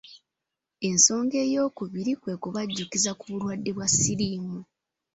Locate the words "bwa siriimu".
3.75-4.59